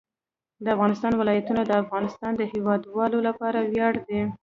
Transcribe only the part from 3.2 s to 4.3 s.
لپاره ویاړ دی.